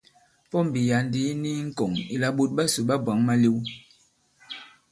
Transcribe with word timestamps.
Pɔmbì 0.49 0.79
ya᷅ 0.89 0.99
ndī 1.07 1.21
i 1.31 1.33
ni 1.41 1.51
i 1.59 1.63
ŋkɔ̀ŋ 1.69 1.93
ìlà 2.15 2.29
ɓòt 2.37 2.51
ɓasò 2.55 2.81
ɓa 2.87 2.95
bwǎŋ 3.03 3.19
malew. 3.27 3.57